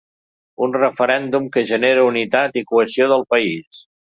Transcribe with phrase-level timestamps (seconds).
[0.67, 3.87] Un referèndum que genera unitat i cohesió del país.